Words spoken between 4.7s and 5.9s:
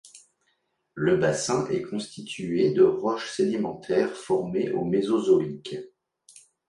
au mésozoïque.